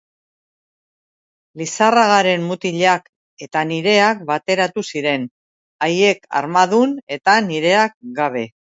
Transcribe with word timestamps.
Lizarragaren 1.61 2.47
mutilak 2.51 3.05
eta 3.47 3.65
nireak 3.73 4.27
bateratu 4.33 4.87
ziren, 4.95 5.29
haiek 5.89 6.31
armadun 6.43 7.01
eta 7.21 7.41
nireak 7.53 7.99
gabe. 8.23 8.47